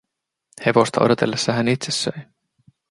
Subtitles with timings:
[0.65, 2.21] Hevosta odotellessa hän itse söi.